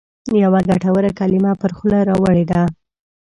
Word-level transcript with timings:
یوه 0.43 0.59
ګټوره 0.69 1.11
کلمه 1.19 1.51
پر 1.61 1.71
خوله 1.77 1.99
راوړې 2.09 2.45
ده. 2.51 2.61